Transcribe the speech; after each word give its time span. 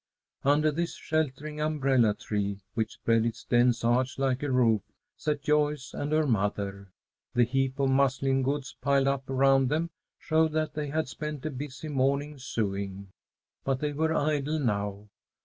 Under 0.43 0.71
this 0.71 0.95
sheltering 0.95 1.61
umbrella 1.61 2.15
tree, 2.15 2.61
which 2.73 2.93
spread 2.93 3.23
its 3.23 3.43
dense 3.43 3.83
arch 3.83 4.17
like 4.17 4.41
a 4.41 4.49
roof, 4.51 4.81
sat 5.15 5.43
Joyce 5.43 5.93
and 5.93 6.11
her 6.11 6.25
mother. 6.25 6.89
The 7.35 7.43
heap 7.43 7.77
of 7.79 7.91
muslin 7.91 8.41
goods 8.41 8.75
piled 8.81 9.07
up 9.07 9.29
around 9.29 9.69
them 9.69 9.91
showed 10.17 10.53
that 10.53 10.73
they 10.73 10.87
had 10.87 11.07
spent 11.07 11.45
a 11.45 11.51
busy 11.51 11.87
morning 11.87 12.39
sewing. 12.39 13.09
But 13.63 13.79
they 13.79 13.93
were 13.93 14.11
idle 14.15 14.57
now. 14.57 15.09